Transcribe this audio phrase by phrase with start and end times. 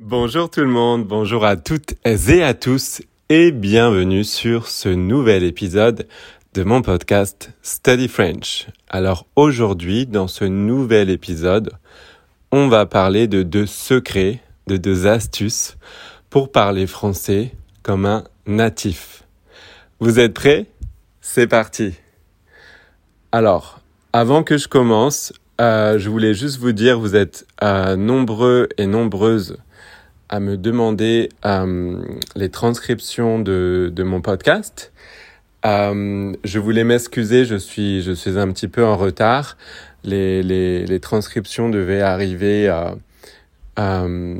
[0.00, 5.44] Bonjour tout le monde, bonjour à toutes et à tous et bienvenue sur ce nouvel
[5.44, 6.08] épisode
[6.52, 8.66] de mon podcast Study French.
[8.88, 11.74] Alors aujourd'hui, dans ce nouvel épisode,
[12.50, 15.76] on va parler de deux secrets, de deux astuces
[16.28, 17.52] pour parler français
[17.84, 19.22] comme un natif.
[20.00, 20.66] Vous êtes prêts?
[21.20, 21.94] C'est parti.
[23.30, 23.78] Alors,
[24.12, 28.86] avant que je commence, euh, je voulais juste vous dire, vous êtes euh, nombreux et
[28.88, 29.56] nombreuses
[30.34, 32.02] à me demander euh,
[32.34, 34.92] les transcriptions de, mon podcast.
[35.64, 39.56] Euh, je voulais m'excuser, je suis, je suis un petit peu en retard.
[40.02, 42.68] Les, les, transcriptions devaient arriver
[43.78, 44.34] euh,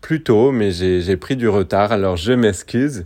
[0.00, 3.04] plus tôt, mais j'ai pris du retard, alors je m'excuse.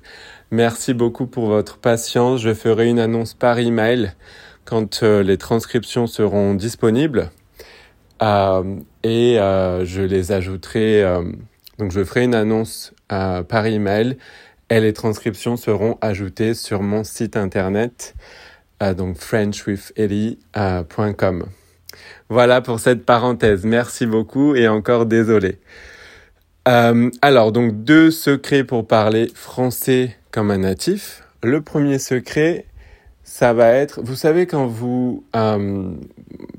[0.50, 2.42] Merci beaucoup pour votre patience.
[2.42, 4.12] Je ferai une annonce par email
[4.66, 7.30] quand les transcriptions seront disponibles
[8.20, 11.02] et je les ajouterai
[11.78, 14.16] donc je ferai une annonce par email
[14.70, 18.16] et les transcriptions seront ajoutées sur mon site internet,
[18.82, 20.38] euh, donc frenchwithelly.com.
[20.56, 21.44] Euh,
[22.28, 23.64] voilà pour cette parenthèse.
[23.64, 25.58] Merci beaucoup et encore désolé.
[26.68, 31.22] Euh, alors donc deux secrets pour parler français comme un natif.
[31.42, 32.66] Le premier secret,
[33.22, 35.24] ça va être, vous savez quand vous,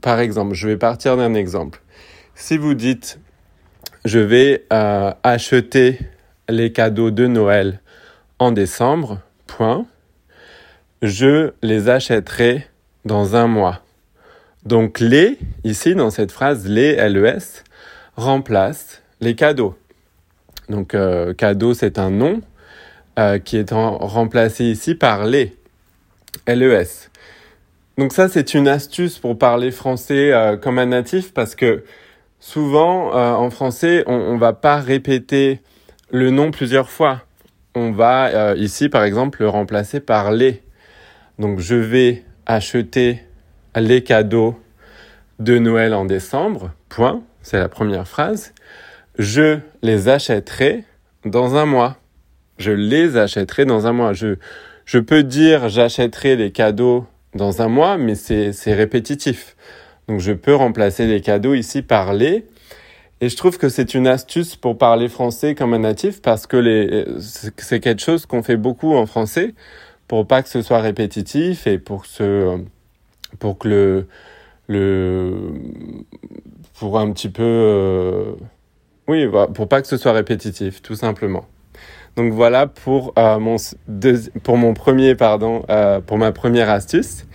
[0.01, 1.81] par exemple, je vais partir d'un exemple.
[2.35, 3.19] Si vous dites
[4.05, 5.99] je vais euh, acheter
[6.49, 7.81] les cadeaux de Noël
[8.39, 9.85] en décembre, point.
[11.01, 12.67] Je les achèterai
[13.05, 13.81] dans un mois.
[14.65, 17.63] Donc les, ici dans cette phrase, les LES,
[18.15, 19.75] remplace les cadeaux.
[20.69, 22.41] Donc euh, cadeau, c'est un nom
[23.19, 25.55] euh, qui est remplacé ici par les
[26.47, 27.09] LES.
[27.97, 31.83] Donc ça, c'est une astuce pour parler français euh, comme un natif parce que
[32.39, 35.61] souvent, euh, en français, on ne va pas répéter
[36.11, 37.21] le nom plusieurs fois.
[37.75, 40.63] On va euh, ici, par exemple, le remplacer par les.
[41.39, 43.21] Donc, je vais acheter
[43.75, 44.59] les cadeaux
[45.39, 46.71] de Noël en décembre.
[46.89, 47.21] Point.
[47.41, 48.53] C'est la première phrase.
[49.19, 50.83] Je les achèterai
[51.25, 51.97] dans un mois.
[52.57, 54.13] Je les achèterai dans un mois.
[54.13, 54.35] Je,
[54.85, 59.55] je peux dire j'achèterai les cadeaux dans un mois, mais c'est répétitif.
[60.07, 62.45] Donc je peux remplacer les cadeaux ici par les.
[63.19, 66.57] Et je trouve que c'est une astuce pour parler français comme un natif parce que
[66.57, 67.05] les,
[67.57, 69.55] c'est quelque chose qu'on fait beaucoup en français
[70.07, 72.59] pour pas que ce soit répétitif et pour ce,
[73.39, 74.07] pour que le,
[74.67, 75.33] le,
[76.79, 78.31] pour un petit peu, euh,
[79.07, 81.45] oui, pour pas que ce soit répétitif, tout simplement.
[82.15, 83.57] Donc voilà pour euh, mon
[84.43, 87.25] pour mon premier pardon, euh, pour ma première astuce.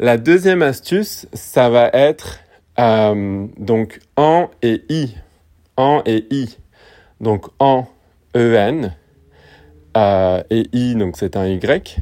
[0.00, 2.40] La deuxième astuce, ça va être
[2.80, 5.14] euh, donc en et i.
[5.76, 6.58] En et i.
[7.20, 7.86] Donc en,
[8.34, 8.90] en,
[9.96, 11.96] euh, et i, donc c'est un y.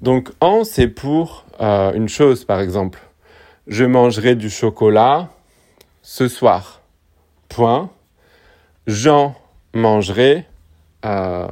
[0.00, 2.98] Donc en, c'est pour euh, une chose, par exemple.
[3.66, 5.28] Je mangerai du chocolat
[6.00, 6.80] ce soir.
[7.50, 7.90] Point.
[8.86, 9.34] J'en
[9.74, 10.46] mangerai
[11.02, 11.50] à,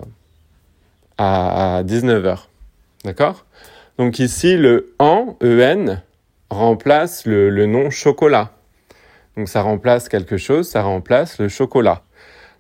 [1.18, 2.38] à 19h.
[3.04, 3.44] D'accord?
[3.98, 5.96] Donc ici, le en, en,
[6.50, 8.52] remplace le, le nom chocolat.
[9.36, 12.02] Donc ça remplace quelque chose, ça remplace le chocolat.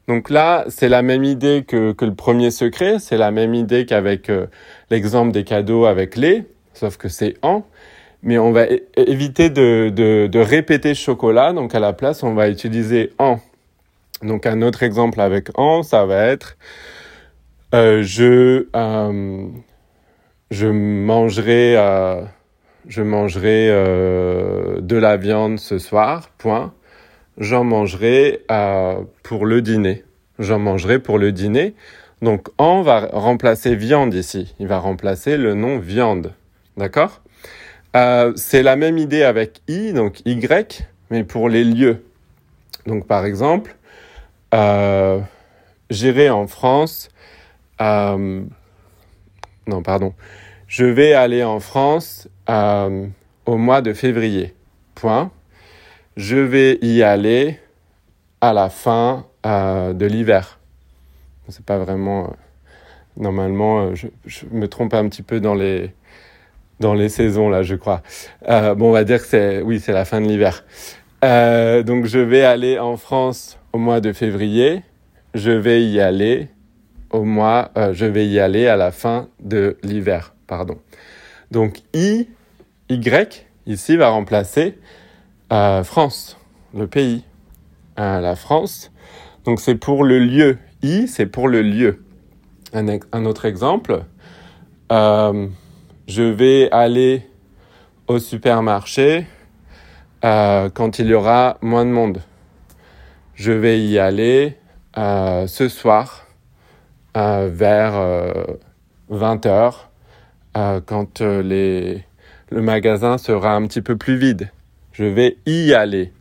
[0.08, 3.86] Donc là, c'est la même idée que, que, le premier secret, c'est la même idée
[3.86, 4.46] qu'avec euh,
[4.90, 6.44] l'exemple des cadeaux avec les,
[6.74, 7.64] sauf que c'est en.
[8.22, 13.12] Mais on va éviter de, de, répéter chocolat, donc à la place, on va utiliser
[13.18, 13.38] en.
[14.22, 16.56] Donc un autre exemple avec en, ça va être
[17.74, 19.48] euh, je, euh,
[20.50, 22.22] je mangerai, euh,
[22.88, 26.72] je mangerai euh, de la viande ce soir, point.
[27.38, 30.04] J'en mangerai euh, pour le dîner.
[30.38, 31.74] J'en mangerai pour le dîner.
[32.22, 34.54] Donc, en va remplacer viande ici.
[34.58, 36.32] Il va remplacer le nom viande.
[36.76, 37.20] D'accord?
[37.94, 40.38] Euh, C'est la même idée avec i, donc y,
[41.10, 42.04] mais pour les lieux.
[42.86, 43.76] Donc, par exemple,
[44.54, 45.18] euh,
[45.90, 47.10] j'irai en France.
[49.66, 50.14] Euh, non, pardon.
[50.68, 53.06] Je vais aller en France euh,
[53.44, 54.54] au mois de février.
[54.94, 55.30] Point.
[56.16, 57.60] Je vais y aller
[58.40, 60.58] à la fin euh, de l'hiver.
[61.48, 62.24] C'est pas vraiment.
[62.24, 62.30] Euh,
[63.16, 65.92] normalement, euh, je, je, me trompe un petit peu dans les
[66.80, 68.02] dans les saisons là, je crois.
[68.48, 70.64] Euh, bon, on va dire que c'est oui, c'est la fin de l'hiver.
[71.22, 74.82] donc, je vais aller en France au mois de février.
[75.34, 76.48] Je vais y aller
[77.10, 80.78] au mois, euh, je vais y aller à la fin de l'hiver, pardon.
[81.50, 82.28] Donc I,
[82.88, 84.78] Y, ici va remplacer
[85.52, 86.38] euh, France,
[86.74, 87.24] le pays,
[87.98, 88.92] euh, la France.
[89.44, 90.58] Donc c'est pour le lieu.
[90.82, 92.02] I, c'est pour le lieu.
[92.72, 94.02] Un, autre exemple.
[94.90, 97.26] Je vais aller
[98.06, 99.26] au supermarché
[100.22, 102.20] quand il y aura moins de monde.
[103.34, 104.58] Je vais y aller
[104.94, 106.25] ce soir
[107.16, 107.94] vers
[109.10, 109.74] 20h
[110.86, 112.04] quand les,
[112.50, 114.50] le magasin sera un petit peu plus vide.
[114.92, 116.12] Je vais y aller.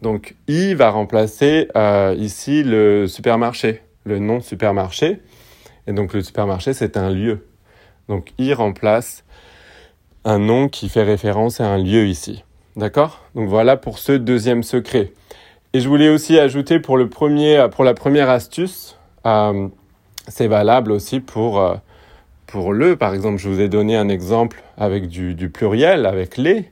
[0.00, 5.20] Donc I va remplacer euh, ici le supermarché, le nom supermarché.
[5.86, 7.46] Et donc le supermarché, c'est un lieu.
[8.08, 9.24] Donc I remplace
[10.24, 12.44] un nom qui fait référence à un lieu ici.
[12.76, 13.22] D'accord?
[13.34, 15.12] Donc voilà pour ce deuxième secret.
[15.72, 19.68] Et je voulais aussi ajouter pour, le premier, pour la première astuce, euh,
[20.28, 21.74] c'est valable aussi pour, euh,
[22.46, 22.96] pour le.
[22.96, 26.70] Par exemple, je vous ai donné un exemple avec du, du pluriel, avec les,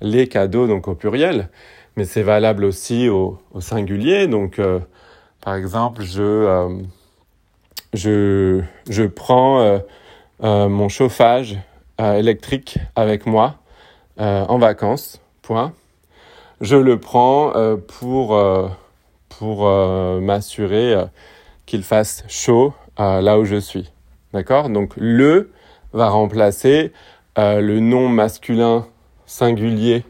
[0.00, 1.48] les cadeaux, donc au pluriel
[1.96, 4.26] mais c'est valable aussi au, au singulier.
[4.26, 4.80] Donc, euh,
[5.40, 6.68] par exemple, je, euh,
[7.92, 9.80] je, je prends
[10.40, 11.56] mon chauffage
[12.00, 13.58] électrique avec moi
[14.18, 15.72] en vacances, point.
[16.60, 17.52] Je le prends
[17.86, 18.36] pour,
[19.28, 19.68] pour
[20.20, 20.96] m'assurer
[21.64, 23.92] qu'il fasse chaud là où je suis.
[24.32, 24.68] D'accord?
[24.68, 25.50] Donc, le
[25.92, 26.92] va remplacer
[27.36, 28.86] le nom masculin
[29.26, 30.04] singulier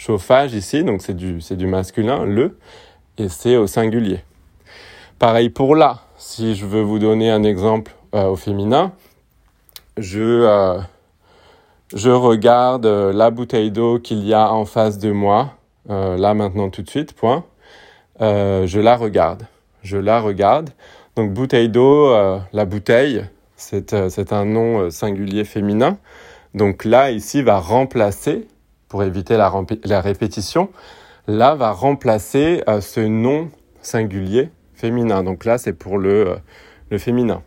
[0.00, 2.56] chauffage ici, donc c'est du, du masculin, le,
[3.18, 4.20] et c'est au singulier.
[5.18, 8.92] Pareil pour là, si je veux vous donner un exemple euh, au féminin,
[9.98, 10.80] je, euh,
[11.94, 15.52] je regarde euh, la bouteille d'eau qu'il y a en face de moi,
[15.86, 17.44] là maintenant tout de suite, point.
[18.20, 19.42] je la regarde.
[19.82, 20.70] Je la regarde.
[21.20, 22.16] Donc bouteille d'eau,
[22.54, 23.26] la bouteille,
[23.56, 23.92] c'est
[24.32, 25.98] un nom singulier féminin.
[26.54, 28.48] Donc là, ici, va remplacer
[28.88, 30.70] pour éviter la, répétition,
[31.26, 33.50] là va remplacer euh, ce nom
[33.82, 35.22] singulier féminin.
[35.22, 36.36] Donc là, c'est pour le, euh,
[36.88, 37.42] le féminin.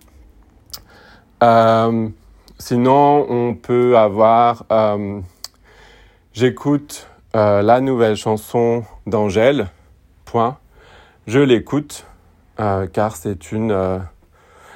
[1.41, 2.09] Euh,
[2.59, 4.65] sinon, on peut avoir
[6.31, 9.71] J'écoute la nouvelle chanson d'Angèle,
[10.25, 10.59] point.
[11.25, 12.05] Je l'écoute
[12.57, 14.01] car c'est une...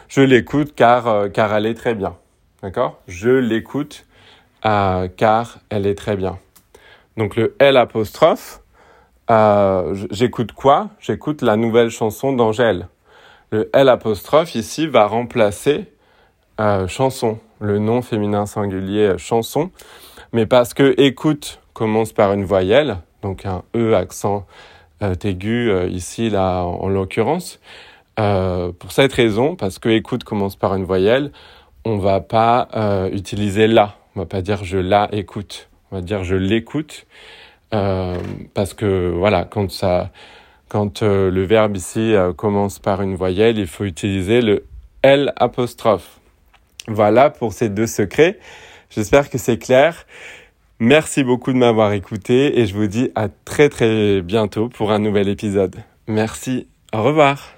[0.07, 2.15] je l'écoute car, car elle est très bien.
[2.61, 2.99] D'accord?
[3.07, 4.05] Je l'écoute
[4.61, 6.39] car elle est très bien.
[7.17, 8.61] Donc le L apostrophe,
[9.29, 10.89] euh, j'écoute quoi?
[10.99, 12.87] J'écoute la nouvelle chanson d'Angèle.
[13.51, 15.91] Le L apostrophe ici va remplacer
[16.59, 19.71] euh, chanson, le nom féminin singulier euh, chanson,
[20.31, 24.45] mais parce que écoute commence par une voyelle, donc un E accent
[25.01, 27.59] aigu ici là en, l'occurrence.
[28.15, 31.31] pour cette raison, parce que écoute commence par une voyelle,
[31.85, 32.67] on va pas
[33.11, 33.95] utiliser la.
[34.15, 35.69] On va pas dire je la écoute.
[35.91, 37.05] On va dire je l'écoute.
[37.73, 38.17] Euh,
[38.53, 40.09] parce que voilà quand ça
[40.69, 44.65] quand euh, le verbe ici euh, commence par une voyelle il faut utiliser le
[45.01, 46.19] L apostrophe.
[46.87, 48.39] Voilà pour ces deux secrets.
[48.89, 50.05] J'espère que c'est clair
[50.79, 54.99] merci beaucoup de m'avoir écouté et je vous dis à très très bientôt pour un
[54.99, 55.75] nouvel épisode.
[56.07, 56.67] Merci.
[56.93, 57.56] Au revoir